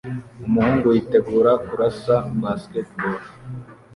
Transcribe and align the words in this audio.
Umuhungu 0.47 0.87
yiteguye 0.95 1.51
kurasa 1.67 2.15
basketball 2.41 3.17